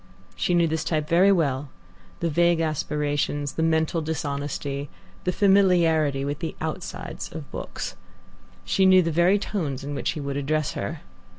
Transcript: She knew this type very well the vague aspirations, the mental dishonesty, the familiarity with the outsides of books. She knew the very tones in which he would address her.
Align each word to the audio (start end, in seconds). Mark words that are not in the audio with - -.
She 0.35 0.55
knew 0.55 0.67
this 0.67 0.83
type 0.83 1.07
very 1.07 1.31
well 1.31 1.69
the 2.21 2.29
vague 2.31 2.59
aspirations, 2.59 3.51
the 3.53 3.61
mental 3.61 4.01
dishonesty, 4.01 4.89
the 5.25 5.31
familiarity 5.31 6.25
with 6.25 6.39
the 6.39 6.55
outsides 6.59 7.31
of 7.31 7.51
books. 7.51 7.95
She 8.65 8.87
knew 8.87 9.03
the 9.03 9.11
very 9.11 9.37
tones 9.37 9.83
in 9.83 9.93
which 9.93 10.13
he 10.13 10.19
would 10.19 10.37
address 10.37 10.71
her. 10.71 11.01